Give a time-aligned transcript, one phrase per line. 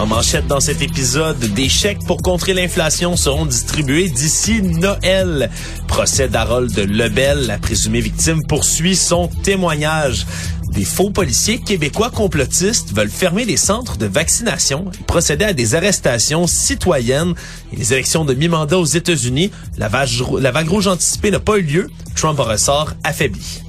[0.00, 5.50] En manchette dans cet épisode, des chèques pour contrer l'inflation seront distribués d'ici Noël.
[5.88, 10.26] Procès d'Harold Lebel, la présumée victime, poursuit son témoignage.
[10.72, 15.74] Des faux policiers québécois complotistes veulent fermer les centres de vaccination et procéder à des
[15.74, 17.34] arrestations citoyennes.
[17.74, 21.90] Et les élections de mi-mandat aux États-Unis, la, vague rouge anticipée n'a pas eu lieu.
[22.16, 23.60] Trump ressort affaibli.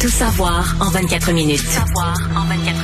[0.00, 1.58] Tout savoir en 24 minutes.
[1.58, 2.83] Tout savoir en 24 minutes.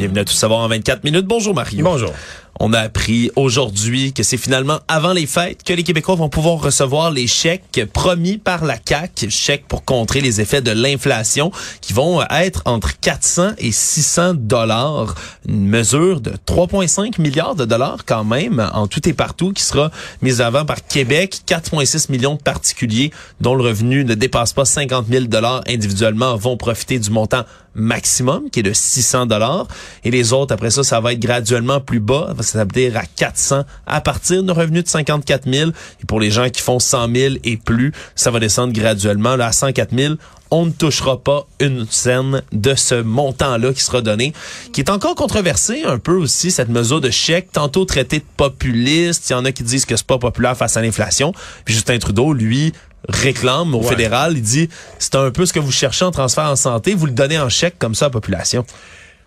[0.00, 1.26] Bienvenue à Tout savoir en 24 minutes.
[1.26, 1.82] Bonjour Marie.
[1.82, 2.14] Bonjour.
[2.58, 6.60] On a appris aujourd'hui que c'est finalement avant les fêtes que les Québécois vont pouvoir
[6.60, 11.52] recevoir les chèques promis par la CAC, chèques pour contrer les effets de l'inflation,
[11.82, 15.14] qui vont être entre 400 et 600 dollars,
[15.46, 19.90] une mesure de 3,5 milliards de dollars quand même en tout et partout, qui sera
[20.22, 23.10] mise avant par Québec, 4,6 millions de particuliers
[23.40, 28.50] dont le revenu ne dépasse pas 50 000 dollars individuellement vont profiter du montant maximum
[28.50, 29.66] qui est de 600 dollars
[30.04, 33.04] et les autres après ça ça va être graduellement plus bas ça veut dire à
[33.04, 37.14] 400 à partir d'un revenu de 54 000 et pour les gens qui font 100
[37.14, 40.14] 000 et plus ça va descendre graduellement là à 104 000
[40.50, 44.32] on ne touchera pas une scène de ce montant-là qui sera donné,
[44.72, 49.30] qui est encore controversé un peu aussi, cette mesure de chèque, tantôt traité de populiste.
[49.30, 51.32] Il y en a qui disent que c'est pas populaire face à l'inflation.
[51.64, 52.72] Puis Justin Trudeau, lui,
[53.08, 54.34] réclame au fédéral.
[54.36, 57.12] Il dit, c'est un peu ce que vous cherchez en transfert en santé, vous le
[57.12, 58.64] donnez en chèque comme ça à la population.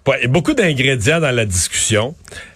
[0.07, 2.13] Ouais, beaucoup d'ingrédients dans la discussion.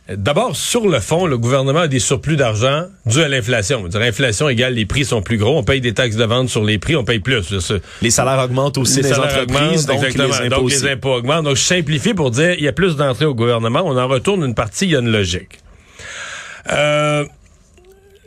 [0.10, 3.86] D'abord, sur le fond, le gouvernement a des surplus d'argent dû à l'inflation.
[3.94, 6.78] L'inflation égale les prix sont plus gros, on paye des taxes de vente sur les
[6.78, 7.72] prix, on paye plus.
[8.02, 10.28] Les salaires augmentent aussi les entreprises, donc, exactement.
[10.28, 11.46] Les impôts donc les impôts augmentent.
[11.46, 14.44] Donc je simplifie pour dire, il y a plus d'entrées au gouvernement, on en retourne
[14.44, 15.60] une partie, il y a une logique.
[16.72, 17.26] Euh,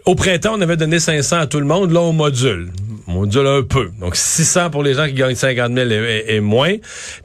[0.07, 1.93] au printemps, on avait donné 500 à tout le monde.
[1.93, 2.71] Là, on module.
[3.07, 3.91] On module un peu.
[4.01, 5.89] Donc, 600 pour les gens qui gagnent 50 000
[6.27, 6.77] et, moins.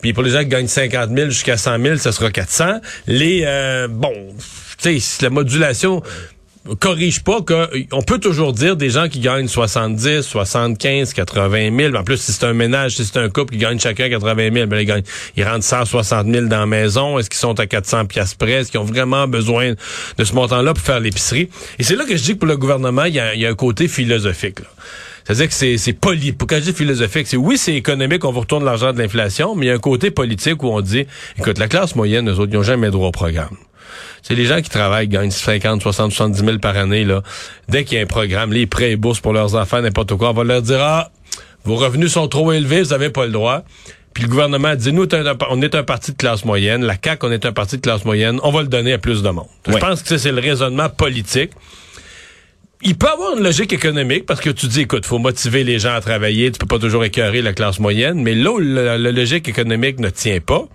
[0.02, 2.80] Puis pour les gens qui gagnent 50 000 jusqu'à 100 000, ce sera 400.
[3.08, 4.13] Les, euh, bon,
[4.81, 6.02] tu sais, la modulation
[6.74, 11.96] corrige pas qu'on peut toujours dire des gens qui gagnent 70, 75, 80 000.
[11.96, 14.68] En plus, si c'est un ménage, si c'est un couple qui gagne chacun 80 000,
[14.68, 15.04] ben, ils, gagnent,
[15.38, 17.20] ils rentrent 160 000 dans la maison.
[17.20, 18.52] Est-ce qu'ils sont à 400 pièces près?
[18.54, 19.74] Est-ce qu'ils ont vraiment besoin
[20.18, 21.50] de ce montant-là pour faire l'épicerie?
[21.78, 23.50] Et c'est là que je dis que pour le gouvernement, il y a, y a
[23.50, 24.59] un côté philosophique.
[25.24, 26.34] C'est-à-dire que c'est, c'est poli.
[26.34, 29.56] Pour quand je dis philosophique, c'est oui, c'est économique, on vous retourne l'argent de l'inflation,
[29.56, 32.40] mais il y a un côté politique où on dit, écoute, la classe moyenne, eux
[32.40, 33.58] autres, ils n'ont jamais droit au programme.
[34.23, 37.22] C'est les gens qui travaillent, gagnent 50, 60, 70 000 par année, là.
[37.69, 40.31] Dès qu'il y a un programme, les prêts et bourses pour leurs enfants, n'importe quoi,
[40.31, 41.11] on va leur dire, ah,
[41.63, 43.63] vos revenus sont trop élevés, vous n'avez pas le droit.
[44.16, 45.07] Puis le gouvernement dit, nous,
[45.50, 46.85] on est un parti de classe moyenne.
[46.85, 48.39] La CAQ, on est un parti de classe moyenne.
[48.44, 49.47] On va le donner à plus de monde.
[49.67, 51.51] Je pense que c'est le raisonnement politique.
[52.81, 55.94] Il peut avoir une logique économique parce que tu dis, écoute, faut motiver les gens
[55.94, 56.50] à travailler.
[56.50, 58.22] Tu peux pas toujours écœurer la classe moyenne.
[58.22, 60.66] Mais là la logique économique ne tient pas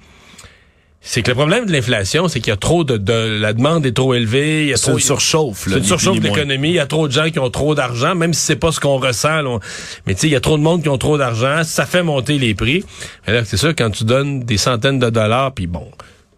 [1.03, 3.87] c'est que le problème de l'inflation, c'est qu'il y a trop de, de, la demande
[3.87, 6.75] est trop élevée, il y a trop une surchauffe, c'est une surchauffe de l'économie, il
[6.75, 8.99] y a trop de gens qui ont trop d'argent, même si c'est pas ce qu'on
[8.99, 9.61] ressent.
[10.07, 12.03] mais tu sais, il y a trop de monde qui ont trop d'argent, ça fait
[12.03, 12.85] monter les prix.
[13.27, 15.87] Alors c'est sûr quand tu donnes des centaines de dollars, puis bon,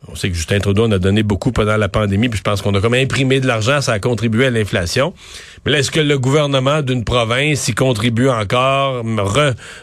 [0.09, 2.63] on sait que Justin Trudeau en a donné beaucoup pendant la pandémie, puis je pense
[2.63, 5.13] qu'on a comme imprimé de l'argent, ça a contribué à l'inflation.
[5.65, 9.05] Mais est-ce que le gouvernement d'une province y contribue encore,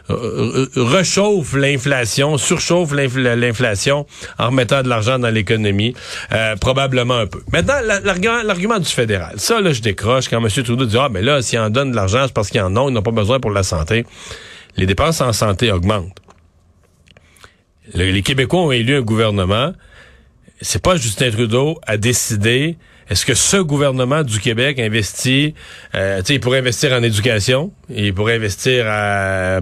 [0.09, 4.06] rechauffe l'inflation, surchauffe l'inflation
[4.38, 5.95] en remettant de l'argent dans l'économie?
[6.34, 7.41] Euh, probablement un peu.
[7.53, 7.79] Maintenant,
[8.44, 9.35] l'argument du fédéral.
[9.38, 10.50] Ça, là, je décroche quand M.
[10.50, 12.90] Trudeau dit, ah, mais là, s'il en donne de l'argent, c'est parce qu'il en ont,
[12.90, 14.06] ils n'ont pas besoin pour la santé.
[14.75, 16.16] Les dépenses en santé augmentent.
[17.94, 19.73] les Québécois ont élu un gouvernement
[20.61, 22.78] c'est pas Justin Trudeau à décider
[23.09, 25.56] est-ce que ce gouvernement du Québec investit,
[25.96, 28.85] euh, tu sais, il pourrait investir en éducation, il pourrait investir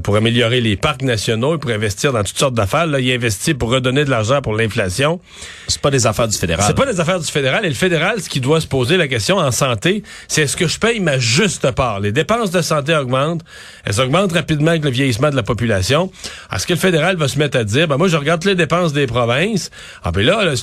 [0.01, 2.87] pour améliorer les parcs nationaux, il pourrait investir dans toutes sortes d'affaires.
[2.87, 5.19] Là, il investit pour redonner de l'argent pour l'inflation.
[5.67, 6.65] C'est pas des affaires du fédéral.
[6.67, 7.65] C'est pas des affaires du fédéral.
[7.65, 10.67] Et le fédéral, ce qui doit se poser la question en santé, c'est est-ce que
[10.67, 11.99] je paye ma juste part?
[11.99, 13.43] Les dépenses de santé augmentent.
[13.85, 16.11] Elles augmentent rapidement avec le vieillissement de la population.
[16.53, 18.93] Est-ce que le fédéral va se mettre à dire, ben moi, je regarde les dépenses
[18.93, 19.71] des provinces.
[20.03, 20.53] Ah ben là, là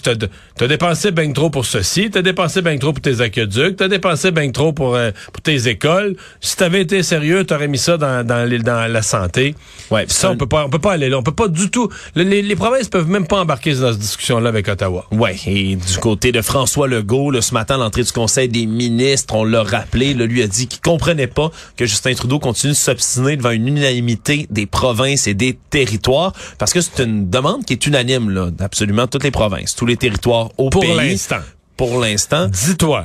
[0.56, 4.30] t'as dépensé bien trop pour ceci, t'as dépensé bien trop pour tes aqueducs, t'as dépensé
[4.30, 6.16] bien trop pour, euh, pour tes écoles.
[6.40, 9.54] Si t'avais été sérieux, t'aurais mis ça dans, dans, les- dans la santé.
[9.90, 11.18] Ouais, ça, on peut pas, on peut pas aller là.
[11.18, 11.88] On peut pas du tout.
[12.14, 15.06] le- Les, les provinces peuvent même pas embarquer dans cette discussion-là avec Ottawa.
[15.12, 18.66] Ouais, et du côté de François Legault, là, ce matin, à l'entrée du Conseil des
[18.66, 22.72] ministres, on l'a rappelé, là, lui a dit qu'il comprenait pas que Justin Trudeau continue
[22.72, 27.64] de s'obstiner devant une unanimité des provinces et des territoires, parce que c'est une demande
[27.64, 30.96] qui est unanime, là, d'absolument toutes les provinces, tous les territoires au Pour pays.
[30.96, 31.40] l'instant.
[31.76, 32.48] Pour l'instant.
[32.48, 33.04] Dis-toi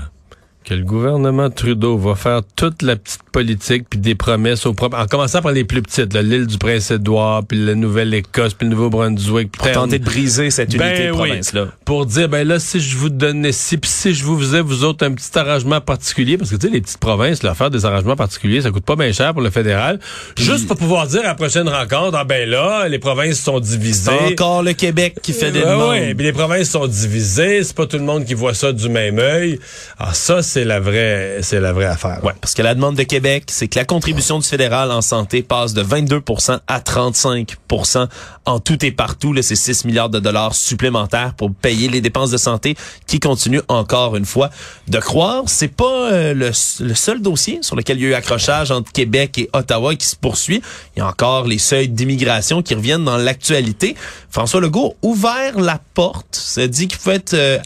[0.63, 4.97] que le gouvernement Trudeau va faire toute la petite politique puis des promesses aux propres,
[4.97, 9.51] en commençant par les plus petites, l'île du Prince-Édouard, puis la Nouvelle-Écosse, puis le Nouveau-Brunswick,
[9.51, 11.17] Pour tenter de briser cette unité Ben de oui.
[11.29, 11.67] province-là.
[11.85, 14.83] pour dire ben là si je vous donnais si puis si je vous faisais vous
[14.83, 17.85] autres un petit arrangement particulier parce que tu sais les petites provinces là, faire des
[17.85, 19.99] arrangements particuliers ça coûte pas bien cher pour le fédéral
[20.37, 24.11] juste pour pouvoir dire à la prochaine rencontre ah ben là les provinces sont divisées
[24.31, 25.89] encore le Québec qui fait des demandes.
[25.91, 28.89] ouais, puis les provinces sont divisées, c'est pas tout le monde qui voit ça du
[28.89, 29.59] même œil.
[29.97, 32.19] Ah ça c'est la vraie c'est la vraie affaire.
[32.23, 35.43] Ouais, parce que la demande de Québec, c'est que la contribution du fédéral en santé
[35.43, 36.21] passe de 22
[36.67, 37.55] à 35
[38.45, 39.33] en tout et partout.
[39.33, 42.75] Là, c'est 6 milliards de dollars supplémentaires pour payer les dépenses de santé
[43.05, 44.49] qui continuent encore une fois
[44.87, 45.43] de croire.
[45.47, 49.37] C'est pas euh, le, seul dossier sur lequel il y a eu accrochage entre Québec
[49.37, 50.61] et Ottawa qui se poursuit.
[50.95, 53.95] Il y a encore les seuils d'immigration qui reviennent dans l'actualité.
[54.29, 56.99] François Legault a ouvert la porte, s'est dit qu'il
[57.33, 57.59] euh,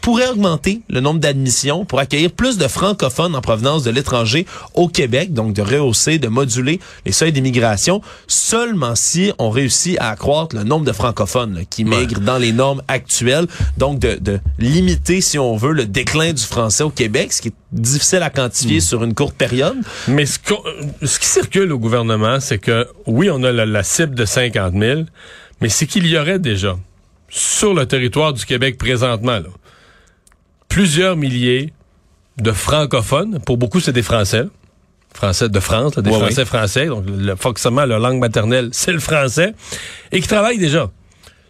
[0.00, 4.88] pourrait augmenter le nombre d'admissions pour accueillir plus de francophones en provenance de l'étranger au
[4.88, 10.56] Québec, donc de rehausser, de moduler les seuils d'immigration, seulement si on réussit à accroître
[10.56, 13.46] le nombre de francophones là, qui migrent dans les normes actuelles,
[13.76, 17.48] donc de, de limiter, si on veut, le déclin du français au Québec, ce qui
[17.48, 19.76] est difficile à quantifier sur une courte période.
[20.08, 20.62] Mais ce, qu'on-
[21.04, 24.74] ce qui circule au gouvernement, c'est que oui, on a la, la cible de 50
[24.74, 25.02] 000,
[25.60, 26.76] mais c'est qu'il y aurait déjà
[27.28, 29.48] sur le territoire du Québec présentement là,
[30.68, 31.72] plusieurs milliers
[32.38, 33.38] de francophones.
[33.44, 34.44] Pour beaucoup, c'est des Français.
[35.18, 36.86] Français de France, là, des Ouais, Français français.
[36.86, 39.52] Donc, le, forcément, leur langue maternelle, c'est le français.
[40.12, 40.88] Et qui travaillent déjà.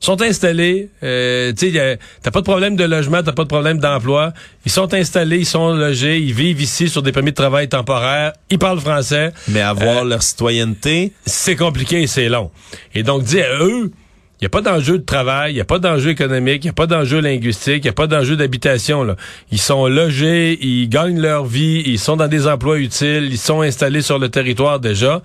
[0.00, 4.32] Sont installés, euh, tu t'as pas de problème de logement, t'as pas de problème d'emploi.
[4.64, 8.32] Ils sont installés, ils sont logés, ils vivent ici sur des permis de travail temporaires,
[8.48, 9.32] ils parlent français.
[9.48, 12.50] Mais avoir Euh, leur citoyenneté, c'est compliqué et c'est long.
[12.94, 13.90] Et donc, dire à eux,
[14.40, 16.70] il n'y a pas d'enjeu de travail, il n'y a pas d'enjeu économique, il n'y
[16.70, 19.04] a pas d'enjeu linguistique, il n'y a pas d'enjeu d'habitation.
[19.50, 23.62] Ils sont logés, ils gagnent leur vie, ils sont dans des emplois utiles, ils sont
[23.62, 25.22] installés sur le territoire déjà.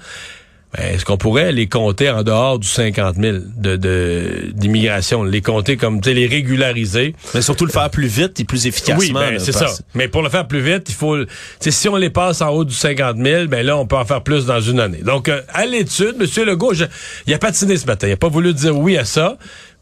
[0.78, 5.42] Ben, Est-ce qu'on pourrait les compter en dehors du 50 000 de, de, d'immigration, les
[5.42, 7.16] compter comme, tu sais, les régulariser?
[7.36, 8.98] mais surtout le faire plus vite et plus efficacement.
[9.00, 9.68] Oui, ben, c'est ça.
[9.94, 11.18] Mais pour le faire plus vite, il faut...
[11.60, 14.22] Si on les passe en haut du 50 000, ben là, on peut en faire
[14.24, 15.00] plus dans une année.
[15.04, 16.46] Donc, euh, à l'étude, M.
[16.46, 16.86] Legault, je-
[17.28, 18.08] il a patiné ce matin.
[18.08, 19.38] Il a pas voulu dire oui à ça,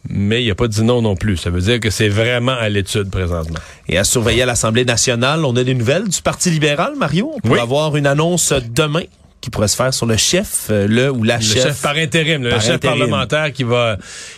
[0.09, 1.37] mais il a pas dit non non plus.
[1.37, 3.59] Ça veut dire que c'est vraiment à l'étude présentement.
[3.87, 7.31] Et à surveiller à l'Assemblée nationale, on a des nouvelles du Parti libéral, Mario?
[7.35, 7.63] On pourrait Oui.
[7.63, 9.03] avoir une annonce demain?
[9.41, 11.63] Qui pourrait se faire sur le chef, euh, le ou la Le chef.
[11.63, 12.99] chef, par intérim, le Par chef intérim.
[12.99, 13.97] parlementaire qui va,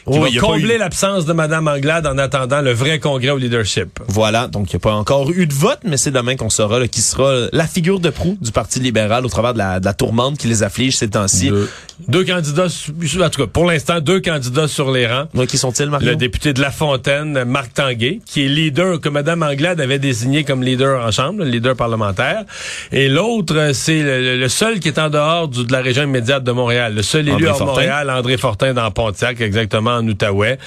[0.10, 4.00] qui va combler eu- l'absence de Mme Anglade en attendant le vrai congrès au leadership.
[4.08, 6.80] Voilà, donc il n'y a pas encore eu de vote, mais c'est demain qu'on saura
[6.80, 9.86] là, qui sera la figure de proue du Parti libéral au travers de la, de
[9.86, 11.50] la tourmente qui les afflige ces temps-ci.
[11.50, 11.70] Deux,
[12.08, 15.28] deux candidats, en tout cas, pour l'instant, deux candidats sur les rangs.
[15.48, 16.10] Qui sont-ils, Mario?
[16.12, 20.44] Le député de La Fontaine, Marc Tanguay, qui est leader, que Mme Anglade avait désigné
[20.44, 22.44] comme leader en Chambre, le leader parlementaire.
[22.92, 26.44] Et l'autre, c'est le, le seul qui est en dehors du- de la région immédiate
[26.44, 26.96] de Montréal.
[26.96, 27.54] Le seul élu à.
[27.66, 30.58] Montréal, André Fortin, dans Pontiac, exactement en Outaouais,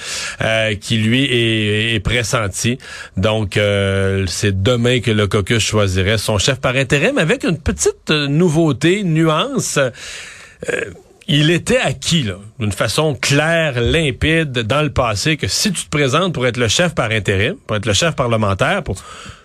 [0.41, 2.77] euh, qui lui est, est pressenti.
[3.17, 8.09] Donc, euh, c'est demain que le caucus choisirait son chef par intérim, avec une petite
[8.11, 9.77] euh, nouveauté, nuance.
[9.77, 10.81] Euh,
[11.27, 15.89] il était acquis, là, d'une façon claire, limpide, dans le passé, que si tu te
[15.89, 18.95] présentes pour être le chef par intérim, pour être le chef parlementaire, pour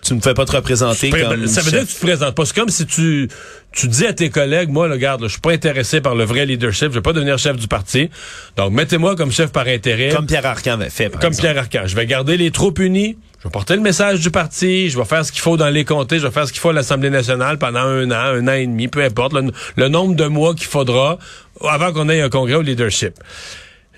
[0.01, 1.79] Tu ne fais pas te représenter Pré- comme ça veut chef.
[1.79, 2.45] dire que tu te présentes pas.
[2.45, 3.27] C'est comme si tu,
[3.71, 6.23] tu dis à tes collègues, moi, là, regarde, là, je suis pas intéressé par le
[6.23, 8.09] vrai leadership, je vais pas devenir chef du parti.
[8.57, 10.13] Donc, mettez-moi comme chef par intérim.
[10.15, 11.49] Comme Pierre Arcan avait fait, par Comme exemple.
[11.53, 11.83] Pierre Arcan.
[11.85, 13.15] Je vais garder les troupes unies.
[13.39, 14.89] Je vais porter le message du parti.
[14.89, 16.17] Je vais faire ce qu'il faut dans les comtés.
[16.17, 18.65] Je vais faire ce qu'il faut à l'Assemblée nationale pendant un an, un an et
[18.65, 21.17] demi, peu importe, le, le nombre de mois qu'il faudra
[21.61, 23.02] avant qu'on ait un congrès au leadership.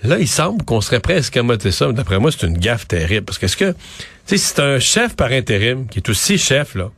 [0.02, 1.86] Là, il semble qu'on serait presque à moter ça.
[1.88, 3.24] mais D'après moi, c'est une gaffe terrible.
[3.24, 3.76] Parce que, est-ce que, tu
[4.26, 6.90] sais, si c'est un chef par intérim, qui est aussi chef, là,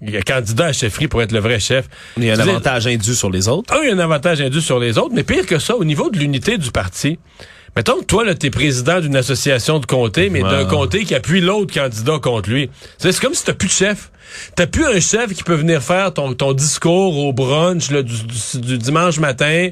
[0.00, 1.86] il est candidat à chefferie pour être le vrai chef.
[2.16, 3.74] Il y a un Tu avantage indu sur les autres.
[3.74, 5.84] un, il y a un avantage indu sur les autres, mais pire que ça, au
[5.84, 7.18] niveau de l'unité du parti,
[7.74, 11.40] mettons que toi, là, t'es président d'une association de comté, mais d'un comté qui appuie
[11.40, 12.70] l'autre candidat contre lui.
[12.98, 14.10] C'est c'est comme si t'as plus de chef.
[14.56, 18.14] T'as plus un chef qui peut venir faire ton, ton discours au brunch là, du,
[18.24, 19.68] du- du dimanche matin,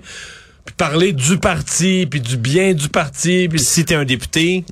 [0.65, 4.65] puis parler du parti, puis du bien du parti, puis si tu es un député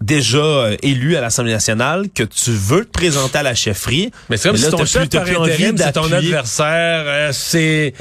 [0.00, 4.36] déjà euh, élu à l'Assemblée nationale, que tu veux te présenter à la chefferie, Mais
[4.36, 7.04] c'est comme mais si là, ton t'as chef par intérim, c'est ton adversaire.
[7.06, 7.94] euh, c'est...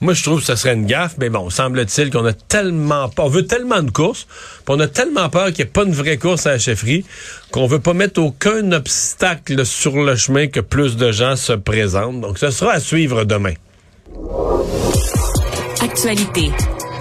[0.00, 3.26] Moi, je trouve que ce serait une gaffe, mais bon, semble-t-il qu'on a tellement peur,
[3.26, 4.26] on veut tellement de courses,
[4.66, 7.06] puis on a tellement peur qu'il n'y ait pas une vraie course à la chefferie,
[7.52, 12.20] qu'on veut pas mettre aucun obstacle sur le chemin que plus de gens se présentent.
[12.20, 13.54] Donc, ce sera à suivre demain.
[15.80, 16.50] Actualité.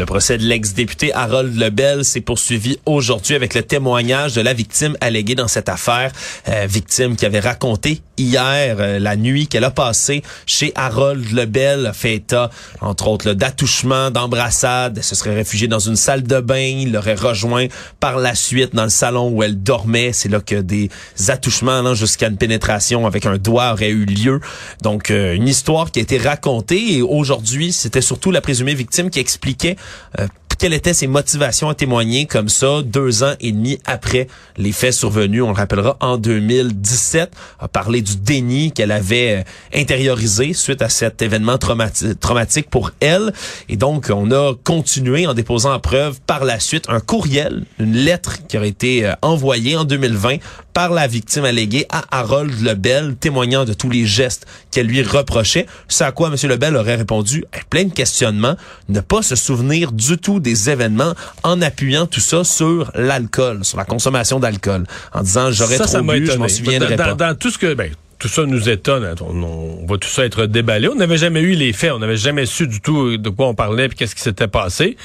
[0.00, 4.96] Le procès de l'ex-député Harold Lebel s'est poursuivi aujourd'hui avec le témoignage de la victime
[5.02, 6.10] alléguée dans cette affaire.
[6.48, 11.90] Euh, victime qui avait raconté hier euh, la nuit qu'elle a passée chez Harold Lebel,
[11.92, 12.48] fait état,
[12.80, 14.94] entre autres, d'attouchement, d'embrassade.
[14.96, 16.56] Elle se serait réfugiée dans une salle de bain.
[16.56, 17.66] Il l'aurait rejoint
[18.00, 20.14] par la suite dans le salon où elle dormait.
[20.14, 20.88] C'est là que des
[21.28, 24.40] attouchements jusqu'à une pénétration avec un doigt auraient eu lieu.
[24.80, 29.10] Donc, euh, une histoire qui a été racontée et aujourd'hui, c'était surtout la présumée victime
[29.10, 29.76] qui expliquait
[30.18, 30.26] euh,
[30.60, 34.26] quelles étaient ses motivations à témoigner comme ça deux ans et demi après
[34.58, 35.42] les faits survenus?
[35.42, 39.42] On le rappellera en 2017, a parlé du déni qu'elle avait euh,
[39.74, 43.32] intériorisé suite à cet événement traumatique pour elle.
[43.70, 47.94] Et donc, on a continué en déposant en preuve par la suite un courriel, une
[47.94, 50.36] lettre qui aurait été euh, envoyée en 2020
[50.80, 55.66] par la victime alléguée à Harold Lebel, témoignant de tous les gestes qu'elle lui reprochait.
[55.88, 56.48] C'est à quoi M.
[56.48, 58.56] Lebel aurait répondu, plein de questionnements,
[58.88, 63.76] ne pas se souvenir du tout des événements en appuyant tout ça sur l'alcool, sur
[63.76, 67.14] la consommation d'alcool, en disant j'aurais trop bu, je m'en souviendrai dans, pas.
[67.14, 69.04] Dans tout ce que ben, tout ça nous étonne.
[69.04, 69.16] Hein.
[69.20, 70.88] On, va tout ça être déballé.
[70.88, 71.92] On n'avait jamais eu les faits.
[71.92, 74.96] On n'avait jamais su du tout de quoi on parlait et qu'est-ce qui s'était passé.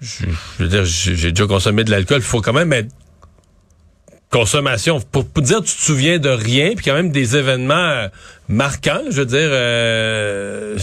[0.00, 0.24] Je,
[0.58, 2.18] je, veux dire, j'ai déjà consommé de l'alcool.
[2.18, 2.92] Il faut quand même être
[4.30, 5.00] consommation.
[5.00, 8.08] Pour, pour, dire tu te souviens de rien, puis quand même des événements euh,
[8.48, 10.76] marquants, je veux dire, euh,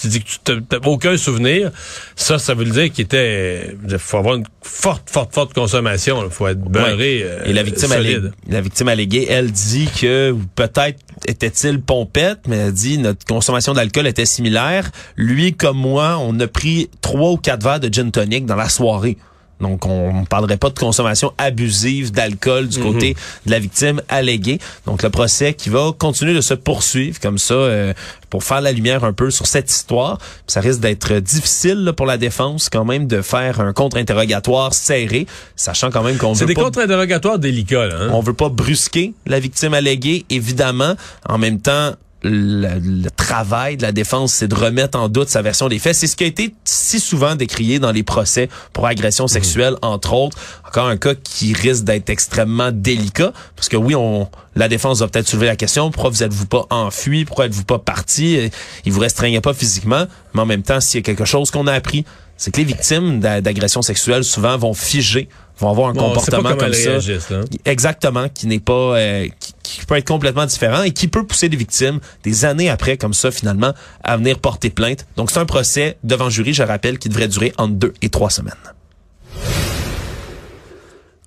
[0.00, 1.70] tu dis que tu n'as aucun souvenir,
[2.16, 6.30] ça, ça veut dire qu'il était, il faut avoir une forte, forte, forte consommation, il
[6.30, 7.22] faut être beurré.
[7.24, 12.56] Euh, Et la victime, alléguée, la victime alléguée, elle dit que peut-être était-il pompette, mais
[12.56, 14.90] elle dit notre consommation d'alcool était similaire.
[15.16, 18.68] Lui comme moi, on a pris trois ou quatre verres de gin tonic dans la
[18.68, 19.18] soirée.
[19.60, 24.58] Donc, on ne parlerait pas de consommation abusive d'alcool du côté de la victime alléguée.
[24.86, 27.92] Donc, le procès qui va continuer de se poursuivre comme ça euh,
[28.30, 30.18] pour faire la lumière un peu sur cette histoire.
[30.46, 35.26] Ça risque d'être difficile pour la défense quand même de faire un contre-interrogatoire serré,
[35.56, 37.86] sachant quand même qu'on veut C'est des contre-interrogatoires délicats.
[37.86, 38.10] Là, hein?
[38.12, 40.94] On veut pas brusquer la victime alléguée, évidemment.
[41.28, 45.68] En même temps, le, travail de la défense, c'est de remettre en doute sa version
[45.68, 45.94] des faits.
[45.94, 49.28] C'est ce qui a été si souvent décrié dans les procès pour agression mhm.
[49.28, 50.36] sexuelle, entre autres.
[50.66, 55.08] Encore un cas qui risque d'être extrêmement délicat, parce que oui, on, la défense va
[55.08, 58.50] peut-être soulever la question, pourquoi vous êtes-vous pas enfui, pourquoi êtes-vous pas parti,
[58.84, 61.66] il vous restreignait pas physiquement, mais en même temps, s'il y a quelque chose qu'on
[61.66, 62.04] a appris,
[62.40, 65.28] c'est que les victimes d'agression sexuelle souvent vont figer,
[65.58, 66.96] vont avoir un comportement comme ça.
[66.96, 67.44] Hein.
[67.66, 69.28] Exactement, qui n'est pas euh,
[69.62, 73.12] qui, peut être complètement différent et qui peut pousser des victimes des années après comme
[73.12, 75.06] ça finalement à venir porter plainte.
[75.16, 78.30] Donc c'est un procès devant jury, je rappelle, qui devrait durer entre deux et trois
[78.30, 78.54] semaines.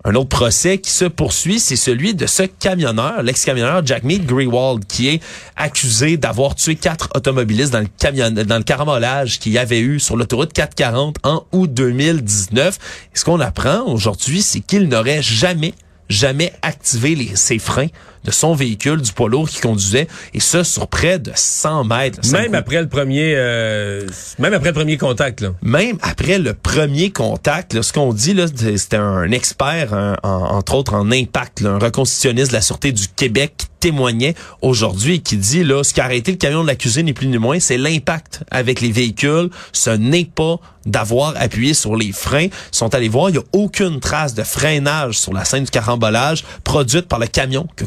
[0.05, 4.86] Un autre procès qui se poursuit, c'est celui de ce camionneur, l'ex-camionneur Jack Mead Greywald,
[4.86, 5.22] qui est
[5.55, 10.01] accusé d'avoir tué quatre automobilistes dans le camion, dans le carambolage qu'il y avait eu
[10.01, 12.79] sur l'autoroute 440 en août 2019.
[13.13, 15.74] Et ce qu'on apprend aujourd'hui, c'est qu'il n'aurait jamais
[16.10, 17.88] jamais activé ses freins
[18.23, 22.19] de son véhicule, du poids lourd qui conduisait, et ça sur près de 100 mètres.
[22.31, 24.07] Même après le premier, euh,
[24.39, 25.41] même après le premier contact.
[25.41, 25.53] Là.
[25.61, 30.93] Même après le premier contact, là, ce qu'on dit là, c'était un expert, entre autres
[30.93, 35.83] en impact, un reconstitutionniste de la sûreté du Québec qui témoignait aujourd'hui, qui dit là,
[35.83, 38.79] ce qui a arrêté le camion de l'accusé n'est plus ni moins, c'est l'impact avec
[38.79, 39.49] les véhicules.
[39.73, 42.45] Ce n'est pas d'avoir appuyé sur les freins.
[42.45, 45.71] Ils sont allés voir, il n'y a aucune trace de freinage sur la scène du
[45.71, 47.83] carambolage produite par le camion que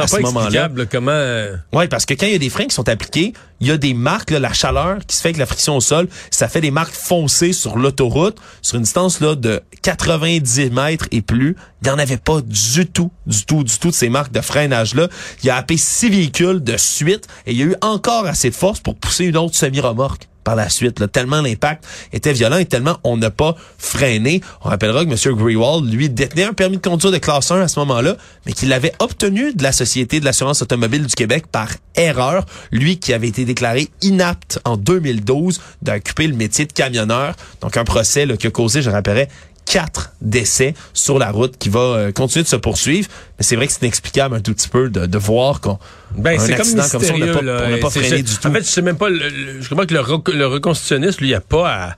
[0.00, 0.68] à ce moment-là.
[0.90, 1.10] comment...
[1.12, 3.70] Euh, Oui, parce que quand il y a des freins qui sont appliqués, il y
[3.70, 6.60] a des marques, la chaleur qui se fait avec la friction au sol, ça fait
[6.60, 11.56] des marques foncées sur l'autoroute, sur une distance là de 90 mètres et plus.
[11.82, 14.40] Il n'y en avait pas du tout, du tout, du tout de ces marques de
[14.40, 15.08] freinage-là.
[15.42, 18.54] Il a appelé six véhicules de suite et il y a eu encore assez de
[18.54, 21.00] force pour pousser une autre semi-remorque par la suite.
[21.00, 24.40] Là, tellement l'impact était violent et tellement on n'a pas freiné.
[24.64, 25.36] On rappellera que M.
[25.36, 28.16] Greywald, lui, détenait un permis de conduire de classe 1 à ce moment-là,
[28.46, 32.44] mais qu'il l'avait obtenu de la Société de l'assurance automobile du Québec par erreur.
[32.70, 37.34] Lui qui avait été déclaré inapte en 2012 d'occuper le métier de camionneur.
[37.60, 39.28] Donc un procès là, qui a causé, je rappellerai,
[39.66, 43.08] quatre décès sur la route qui va euh, continuer de se poursuivre.
[43.38, 45.78] Mais c'est vrai que c'est inexplicable un tout petit peu de, de voir qu'on
[46.16, 48.48] ben, c'est comme, comme ça, on n'a pas, pas freiné du tout.
[48.48, 51.40] En fait, je sais même pas, je crois que le, le reconstitutionniste, lui, il a
[51.40, 51.96] pas à,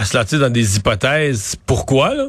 [0.00, 1.56] à se lancer dans des hypothèses.
[1.66, 2.26] Pourquoi, là?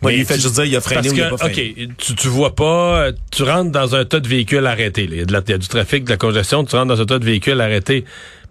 [0.00, 1.76] Oui, il fait tu- juste dire, il a freiné parce ou il a pas freiné.
[1.90, 5.08] OK, tu, tu vois pas, tu rentres dans un tas de véhicules arrêtés.
[5.08, 5.14] là.
[5.14, 6.86] Il y, a de la- il y a du trafic, de la congestion, tu rentres
[6.94, 8.04] dans un tas de véhicules arrêtés.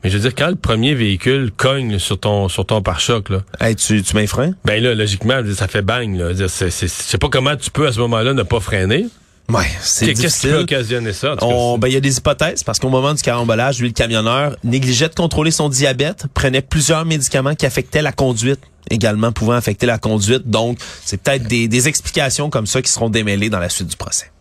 [0.04, 3.39] Mais je veux dire, quand le premier véhicule cogne sur ton sur ton pare-choc, là,
[3.60, 4.51] Hey, tu, tu mets un frein?
[4.66, 6.16] ben là, logiquement, ça fait bang.
[6.18, 6.34] Là.
[6.34, 9.08] Je sais pas comment tu peux à ce moment-là ne pas freiner.
[9.50, 11.36] Ouais, c'est Qu'est-ce qui peut occasionner ça?
[11.39, 15.08] ben, il y a des hypothèses parce qu'au moment du carambolage, lui, le camionneur négligeait
[15.08, 18.60] de contrôler son diabète, prenait plusieurs médicaments qui affectaient la conduite,
[18.92, 20.50] également pouvant affecter la conduite.
[20.50, 23.96] Donc, c'est peut-être des, des explications comme ça qui seront démêlées dans la suite du
[23.96, 24.32] procès.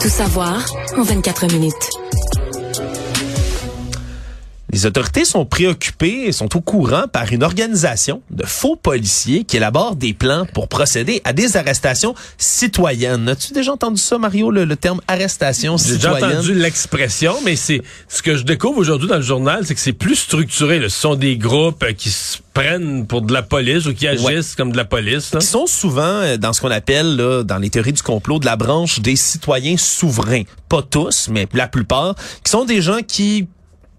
[0.00, 0.64] Tout savoir
[0.96, 1.90] en 24 minutes.
[4.72, 9.58] Les autorités sont préoccupées et sont au courant par une organisation de faux policiers qui
[9.58, 13.28] élabore des plans pour procéder à des arrestations citoyennes.
[13.28, 16.38] As-tu déjà entendu ça, Mario, le, le terme arrestation J'ai déjà citoyenne?
[16.38, 19.92] entendu l'expression, mais c'est ce que je découvre aujourd'hui dans le journal, c'est que c'est
[19.92, 20.78] plus structuré.
[20.78, 20.88] là.
[20.88, 24.54] Ce sont des groupes euh, qui se prennent pour de la police ou qui agissent
[24.54, 25.34] comme de la police.
[25.34, 25.40] là.
[25.40, 28.46] qui sont souvent euh, dans ce qu'on appelle là, dans les théories du complot de
[28.46, 30.44] la branche des citoyens souverains.
[30.70, 33.48] Pas tous, mais la plupart, qui sont des gens qui,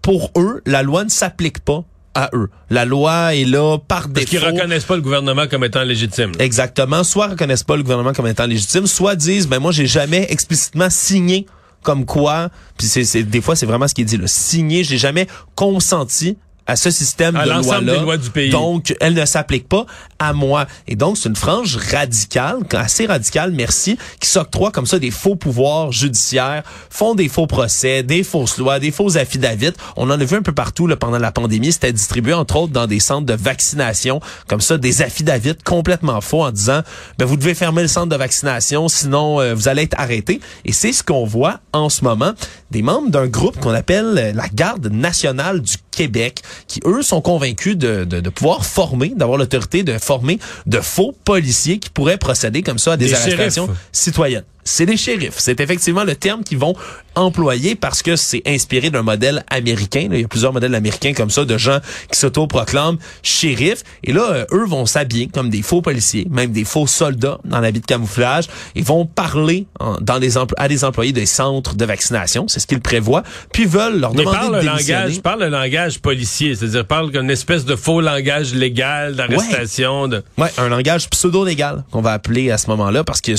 [0.04, 1.82] pour eux, la loi ne s'applique pas
[2.14, 2.50] à eux.
[2.68, 4.52] La loi est là par Parce qu'ils défaut.
[4.52, 6.32] reconnaissent pas le gouvernement comme étant légitime.
[6.38, 6.44] là.
[6.44, 7.02] Exactement.
[7.04, 10.90] Soit reconnaissent pas le gouvernement comme étant légitime, soit disent, ben moi, j'ai jamais explicitement
[10.90, 11.46] signé
[11.82, 14.84] comme quoi, puis c'est, c'est- des fois, c'est vraiment ce qui est dit, là, signé,
[14.84, 17.98] j'ai jamais consenti à ce système À de l'ensemble loi-là.
[17.98, 18.50] des lois du pays.
[18.50, 19.86] Donc, elle ne s'applique pas
[20.18, 20.66] à moi.
[20.88, 25.36] Et donc, c'est une frange radicale, assez radicale, merci, qui s'octroie comme ça des faux
[25.36, 29.72] pouvoirs judiciaires, font des faux procès, des fausses lois, des faux affidavits.
[29.96, 31.72] On en a vu un peu partout là, pendant la pandémie.
[31.72, 36.42] C'était distribué, entre autres, dans des centres de vaccination, comme ça, des affidavits complètement faux
[36.42, 36.80] en disant,
[37.18, 40.40] ben, vous devez fermer le centre de vaccination, sinon euh, vous allez être arrêté.
[40.64, 42.32] Et c'est ce qu'on voit en ce moment,
[42.70, 47.76] des membres d'un groupe qu'on appelle la Garde nationale du Québec, qui eux sont convaincus
[47.76, 52.62] de, de, de pouvoir former, d'avoir l'autorité de former de faux policiers qui pourraient procéder
[52.62, 53.80] comme ça à des, Des arrestations shérifs.
[53.92, 54.44] citoyennes.
[54.64, 55.34] C'est des shérifs.
[55.36, 56.74] C'est effectivement le terme qu'ils vont
[57.16, 60.08] employer parce que c'est inspiré d'un modèle américain.
[60.10, 61.78] Il y a plusieurs modèles américains comme ça de gens
[62.10, 63.82] qui s'autoproclament shérifs.
[64.02, 67.60] Et là, euh, eux vont s'habiller comme des faux policiers, même des faux soldats dans
[67.60, 68.46] l'habit de camouflage.
[68.74, 72.48] Ils vont parler en- dans les à des employés des centres de vaccination.
[72.48, 73.22] C'est ce qu'ils prévoient.
[73.52, 77.12] Puis veulent leur Mais demander parle de le langage, parle le langage policier, c'est-à-dire parle
[77.12, 80.08] d'une espèce de faux langage légal d'arrestation.
[80.08, 80.24] De...
[80.38, 83.32] Ouais, un langage pseudo-légal qu'on va appeler à ce moment-là parce que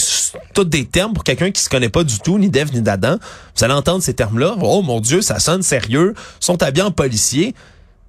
[0.53, 3.17] tous des termes pour quelqu'un qui se connaît pas du tout, ni d'Ève ni d'Adam.
[3.56, 4.56] Vous allez entendre ces termes-là.
[4.62, 6.13] Oh mon Dieu, ça sonne sérieux.
[6.39, 7.56] sont habillés en policier.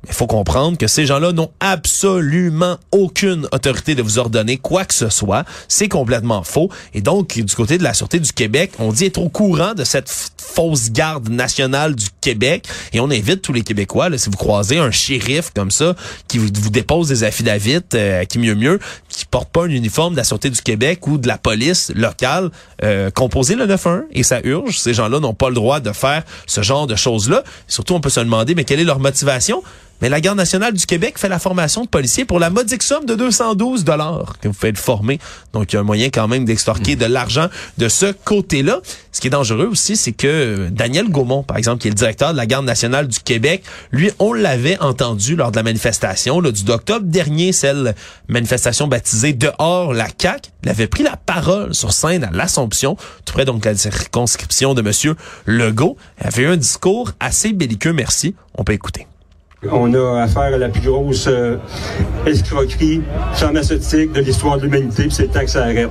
[0.09, 4.95] Il faut comprendre que ces gens-là n'ont absolument aucune autorité de vous ordonner quoi que
[4.95, 5.45] ce soit.
[5.69, 6.71] C'est complètement faux.
[6.95, 9.85] Et donc, du côté de la Sûreté du Québec, on dit être au courant de
[9.85, 12.67] cette fausse garde nationale du Québec.
[12.93, 15.95] Et on invite tous les Québécois, là, si vous croisez un shérif comme ça,
[16.29, 20.19] qui vous, dépose des affidavits, euh, qui mieux mieux, qui porte pas un uniforme de
[20.19, 22.51] la Sûreté du Québec ou de la police locale,
[22.85, 24.79] euh, composez le 911 et ça urge.
[24.79, 27.43] Ces gens-là n'ont pas le droit de faire ce genre de choses-là.
[27.67, 29.63] Surtout, on peut se demander, mais quelle est leur motivation?
[30.03, 33.07] Mais la Garde nationale du Québec fait la formation de policiers pour la modique somme
[33.07, 35.19] de 212 dollars que vous faites former.
[35.53, 38.81] Donc, il y a un moyen quand même d'extorquer de l'argent de ce côté-là.
[39.13, 42.33] Ce qui est dangereux aussi, c'est que Daniel Gaumont, par exemple, qui est le directeur
[42.33, 46.53] de la Garde nationale du Québec, lui, on l'avait entendu lors de la manifestation là,
[46.53, 47.95] du 2 octobre dernier, celle
[48.29, 50.51] manifestation baptisée Dehors la CAQ.
[50.65, 54.75] Il avait pris la parole sur scène à l'Assomption, tout près donc de la circonscription
[54.75, 55.97] de Monsieur Legault.
[56.21, 58.35] Il avait eu un discours assez belliqueux, merci.
[58.55, 59.07] On peut écouter.
[59.73, 61.57] On a affaire à la plus grosse euh,
[62.27, 63.03] escroquerie
[63.35, 65.91] pharmaceutique de l'histoire de l'humanité, puis c'est le temps que ça arrête.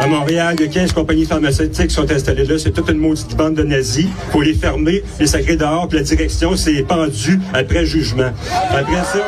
[0.00, 2.58] À Montréal, il y a 15 compagnies pharmaceutiques sont installées là.
[2.58, 4.06] C'est toute une maudite bande de nazis.
[4.30, 8.30] faut les fermer, les sacrer dehors, puis la direction s'est pendue après jugement.
[8.70, 9.20] Après ça...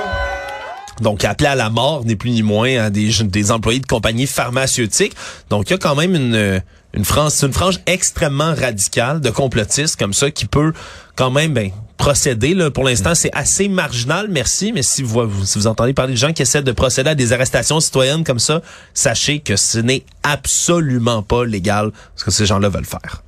[1.01, 5.14] Donc, appelé à la mort, n'est plus ni moins à des, employés de compagnies pharmaceutiques.
[5.51, 10.14] Donc, il y a quand même une, frange, une frange extrêmement radicale de complotistes comme
[10.14, 10.72] ça qui peut
[11.14, 12.55] quand même ben, procéder.
[12.55, 12.71] Là.
[12.71, 14.73] Pour l'instant, c'est assez marginal, merci.
[14.73, 17.33] Mais si vous, si vous entendez parler de gens qui essaient de procéder à des
[17.33, 18.63] arrestations citoyennes comme ça,
[18.95, 23.23] sachez que ce n'est absolument pas légal ce que ces gens-là veulent faire.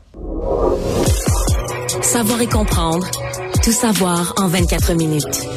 [2.03, 3.07] Savoir et comprendre.
[3.63, 5.49] Tout savoir en 24 minutes.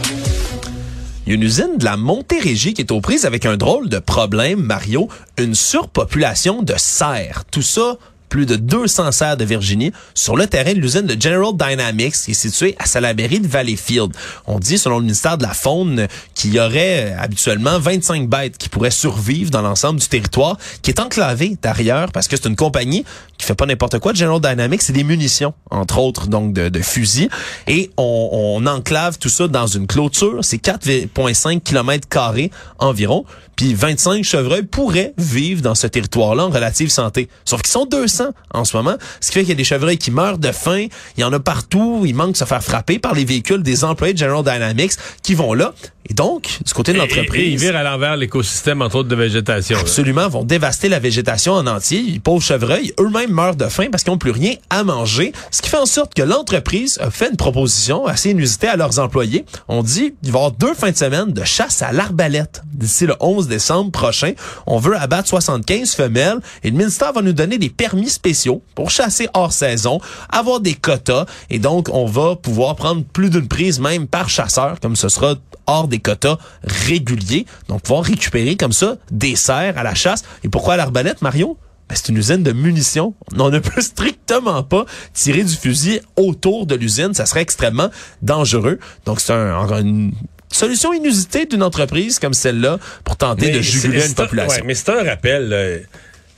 [1.26, 3.90] Il y a une usine de la Montérégie qui est aux prises avec un drôle
[3.90, 7.46] de problème, Mario, une surpopulation de cerfs.
[7.52, 7.98] Tout ça
[8.32, 12.32] plus de 200 serres de Virginie sur le terrain de l'usine de General Dynamics qui
[12.32, 14.14] est située à Salaberry de Valleyfield.
[14.48, 18.58] On dit, selon le ministère de la Faune, qu'il y aurait euh, habituellement 25 bêtes
[18.58, 22.56] qui pourraient survivre dans l'ensemble du territoire qui est enclavé derrière parce que c'est une
[22.56, 23.04] compagnie
[23.38, 24.14] qui fait pas n'importe quoi.
[24.14, 27.30] General Dynamics, c'est des munitions, entre autres, donc de, fusils.
[27.68, 30.40] Et on, on enclave tout ça dans une clôture.
[30.42, 33.26] C'est 4,5 km carrés environ.
[33.58, 37.28] Puis 25 chevreuils pourraient vivre dans ce territoire-là en relative santé.
[37.46, 38.21] Sauf qu'ils sont 200
[38.54, 38.96] en ce moment.
[39.20, 40.88] Ce qui fait qu'il y a des chevreuils qui meurent de faim.
[41.18, 42.04] Il y en a partout.
[42.06, 45.34] Ils manquent de se faire frapper par les véhicules des employés de General Dynamics qui
[45.34, 45.74] vont là.
[46.10, 47.54] Et donc, du côté de l'entreprise...
[47.54, 49.78] Ils virent à l'envers l'écosystème, entre autres, de végétation.
[49.80, 50.28] Absolument.
[50.28, 52.02] Vont dévaster la végétation en entier.
[52.02, 55.32] Les pauvres chevreuils, eux-mêmes meurent de faim parce qu'ils n'ont plus rien à manger.
[55.52, 59.00] Ce qui fait en sorte que l'entreprise a fait une proposition assez inusitée à leurs
[59.00, 59.46] employés.
[59.68, 63.06] On dit qu'il va y avoir deux fins de semaine de chasse à l'arbalète d'ici
[63.06, 64.34] le 11 décembre prochain.
[64.66, 68.90] On veut abattre 75 femelles et le ministère va nous donner des permis spéciaux pour
[68.92, 73.80] chasser hors saison, avoir des quotas et donc on va pouvoir prendre plus d'une prise
[73.80, 75.36] même par chasseur comme ce sera
[75.68, 77.46] hors des quotas réguliers.
[77.68, 80.24] Donc pouvoir récupérer comme ça des cerfs à la chasse.
[80.44, 81.58] Et pourquoi l'arbalète, Mario?
[81.90, 83.14] Ben, c'est une usine de munitions.
[83.38, 87.14] On ne peut strictement pas tirer du fusil autour de l'usine.
[87.14, 87.90] Ça serait extrêmement
[88.22, 88.80] dangereux.
[89.06, 90.14] Donc, c'est un, une
[90.52, 94.58] solution inusitée d'une entreprise comme celle-là pour tenter Mais de juguler une population.
[94.62, 95.50] ouais, mais c'est un rappel.
[95.50, 95.78] là.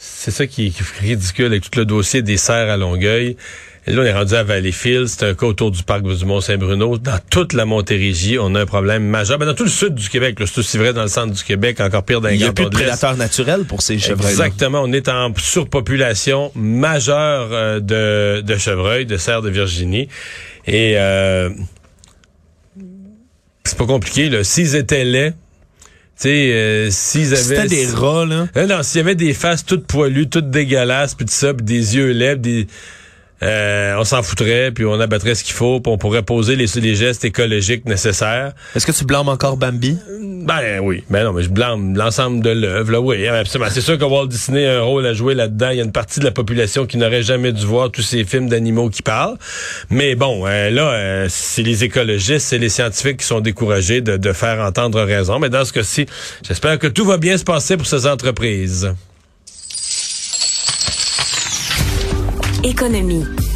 [0.06, 3.38] C'est ça qui est, ridicule avec tout le dossier des serres à Longueuil.
[3.88, 5.08] Et là, on est rendu à Valleyfield.
[5.08, 6.98] C'est un cas autour du parc du Mont-Saint-Bruno.
[6.98, 9.38] Dans toute la Montérégie, on a un problème majeur.
[9.38, 11.80] Ben, dans tout le sud du Québec, c'est aussi vrai dans le centre du Québec,
[11.80, 14.82] encore pire dans les Il n'y a plus de prédateurs naturels pour ces chevreuils Exactement.
[14.84, 20.10] On est en surpopulation majeure euh, de, de chevreuils, de cerfs de Virginie.
[20.68, 21.50] Et euh,
[23.64, 24.44] c'est pas compliqué.
[24.44, 25.34] S'ils étaient laids,
[26.16, 27.44] tu sais, euh, s'ils avaient...
[27.44, 28.48] C'était des rats, là.
[28.56, 31.66] Euh, non, s'il y avait des faces toutes poilues, toutes dégueulasses, puis tout ça, puis
[31.66, 32.68] des yeux laids, des...
[33.44, 36.66] euh, on s'en foutrait, puis on abattrait ce qu'il faut, puis on pourrait poser les,
[36.76, 38.54] les gestes écologiques nécessaires.
[38.76, 39.98] Est-ce que tu blâmes encore Bambi?
[40.46, 43.70] Ben oui, ben non, mais je blâme l'ensemble de l'œuvre, là, oui, absolument.
[43.72, 45.70] C'est sûr que Walt Disney a un rôle à jouer là-dedans.
[45.70, 48.24] Il y a une partie de la population qui n'aurait jamais dû voir tous ces
[48.26, 49.38] films d'animaux qui parlent.
[49.90, 54.18] Mais bon, euh, là, euh, c'est les écologistes, c'est les scientifiques qui sont découragés de,
[54.18, 55.40] de faire entendre raison.
[55.40, 56.06] Mais dans ce cas-ci,
[56.46, 58.94] j'espère que tout va bien se passer pour ces entreprises.
[62.74, 63.53] Économie.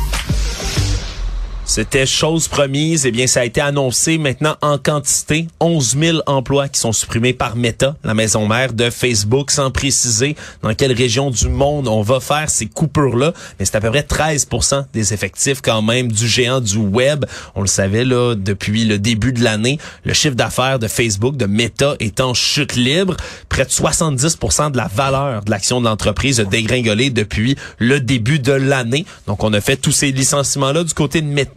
[1.70, 3.06] C'était chose promise.
[3.06, 5.48] Eh bien, ça a été annoncé maintenant en quantité.
[5.60, 10.38] 11 000 emplois qui sont supprimés par Meta, la maison mère de Facebook, sans préciser
[10.64, 13.34] dans quelle région du monde on va faire ces coupures-là.
[13.60, 17.26] Mais c'est à peu près 13% des effectifs quand même du géant du web.
[17.54, 19.78] On le savait là depuis le début de l'année.
[20.06, 23.18] Le chiffre d'affaires de Facebook, de Meta, est en chute libre.
[23.50, 28.40] Près de 70% de la valeur de l'action de l'entreprise a dégringolé depuis le début
[28.40, 29.06] de l'année.
[29.28, 31.57] Donc, on a fait tous ces licenciements-là du côté de Meta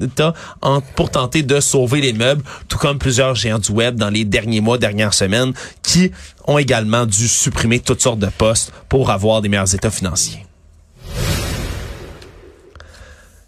[0.97, 4.61] pour tenter de sauver les meubles, tout comme plusieurs géants du web dans les derniers
[4.61, 6.11] mois, dernières semaines, qui
[6.47, 10.47] ont également dû supprimer toutes sortes de postes pour avoir des meilleurs états financiers.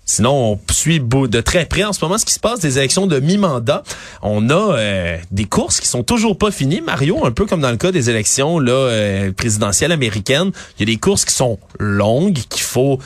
[0.04, 3.06] Sinon, on suit de très près en ce moment ce qui se passe des élections
[3.06, 3.84] de mi-mandat.
[4.22, 7.70] On a euh, des courses qui sont toujours pas finies, Mario, un peu comme dans
[7.70, 10.50] le cas des élections là euh, présidentielles américaines.
[10.76, 12.98] Il y a des courses qui sont longues, qu'il faut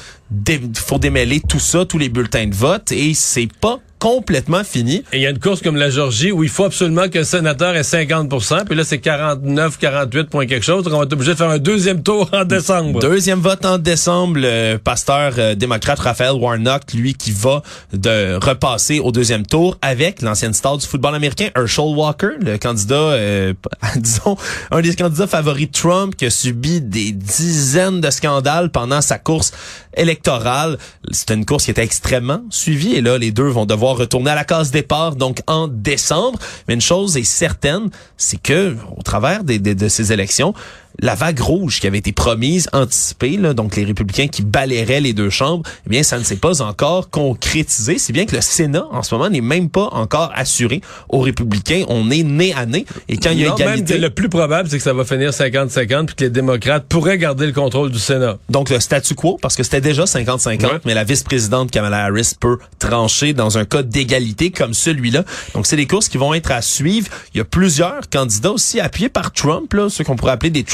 [0.75, 5.03] faut démêler tout ça, tous les bulletins de vote, et c'est pas complètement fini.
[5.13, 7.75] Et il y a une course comme la Georgie où il faut absolument qu'un sénateur
[7.75, 10.85] ait 50% puis là, c'est 49, 48 point quelque chose.
[10.85, 13.01] Donc, on va être obligé de faire un deuxième tour en décembre.
[13.01, 19.01] Deuxième vote en décembre, le pasteur euh, démocrate Raphaël Warnock, lui qui va de repasser
[19.01, 23.55] au deuxième tour avec l'ancienne star du football américain Herschel Walker, le candidat, euh,
[23.97, 24.37] disons,
[24.71, 29.19] un des candidats favoris de Trump qui a subi des dizaines de scandales pendant sa
[29.19, 29.51] course
[29.97, 30.79] électorale.
[31.11, 34.35] C'était une course qui était extrêmement suivie et là, les deux vont devoir retourner à
[34.35, 36.39] la case départ, donc en décembre.
[36.69, 40.55] Mais une chose est certaine, c'est que au travers de ces élections,
[41.01, 45.13] la vague rouge qui avait été promise, anticipée, là, donc les républicains qui balayeraient les
[45.13, 47.99] deux chambres, eh bien, ça ne s'est pas encore concrétisé.
[47.99, 51.85] C'est bien que le Sénat, en ce moment, n'est même pas encore assuré aux républicains.
[51.89, 52.87] On est nez à nez.
[53.09, 53.95] Et quand il y a Non, même égalité...
[53.97, 57.19] que le plus probable, c'est que ça va finir 50-50 puis que les démocrates pourraient
[57.19, 58.39] garder le contrôle du Sénat.
[58.49, 60.71] Donc le statu quo, parce que c'était déjà 50-50, Ouais.
[60.85, 65.25] mais la vice-présidente Kamala Harris peut trancher dans un cas d'égalité comme celui-là.
[65.55, 67.09] Donc c'est des courses qui vont être à suivre.
[67.35, 70.65] Il y a plusieurs candidats aussi appuyés par Trump, là, ceux qu'on pourrait appeler des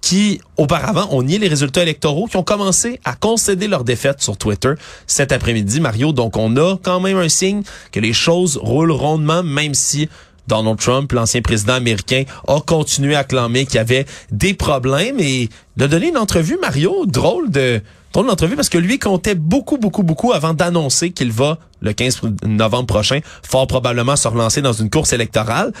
[0.00, 4.36] Qui auparavant ont nié les résultats électoraux, qui ont commencé à concéder leur défaite sur
[4.36, 4.72] Twitter
[5.06, 6.12] cet après-midi, Mario.
[6.12, 7.62] Donc on a quand même un signe
[7.92, 10.08] que les choses roulent rondement, même si
[10.46, 15.50] Donald Trump, l'ancien président américain, a continué à clamer qu'il y avait des problèmes et
[15.76, 20.02] de donner une entrevue, Mario, drôle de Drôle d'entrevue parce que lui comptait beaucoup, beaucoup,
[20.02, 24.88] beaucoup avant d'annoncer qu'il va, le 15 novembre prochain, fort probablement se relancer dans une
[24.88, 25.72] course électorale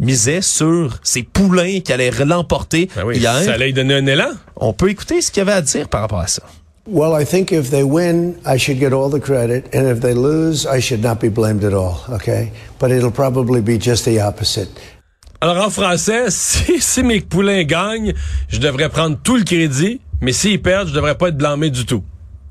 [0.00, 3.34] misait sur ses poulains qui allaient l'emporter Ben oui, hier.
[3.42, 4.30] ça allait lui donner un élan.
[4.56, 6.42] On peut écouter ce qu'il avait à dire par rapport à ça.
[6.86, 10.12] Well, I think if they win, I should get all the credit, and if they
[10.12, 12.52] lose, I should not be blamed at all, okay?
[12.78, 14.68] But it'll probably be just the opposite.
[15.40, 18.12] Alors en français, si, si mes poulains gagnent,
[18.48, 21.86] je devrais prendre tout le crédit, mais s'ils perdent, je devrais pas être blâmé du
[21.86, 22.02] tout.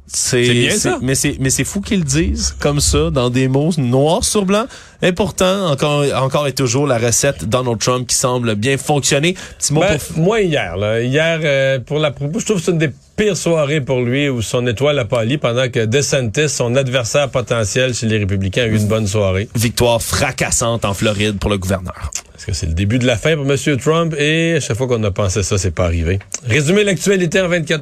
[0.07, 0.69] C'est.
[1.01, 4.45] Mais c'est mais c'est fou qu'ils le disent comme ça dans des mots noirs sur
[4.45, 4.65] blanc.
[5.01, 9.35] Et pourtant encore encore et toujours la recette Donald Trump qui semble bien fonctionner.
[9.59, 12.71] Petit mot Ben, pour moi hier, là, hier euh, pour la je trouve que c'est
[12.71, 16.75] une des pires soirées pour lui où son étoile a pâli pendant que DeSantis, son
[16.75, 19.47] adversaire potentiel chez les républicains, a eu une bonne soirée.
[19.55, 22.11] victoire fracassante en Floride pour le gouverneur.
[22.35, 23.77] Est-ce que c'est le début de la fin pour M.
[23.77, 24.15] Trump?
[24.17, 26.19] Et à chaque fois qu'on a pensé ça, c'est pas arrivé.
[26.45, 27.81] Résumer l'actualité en 24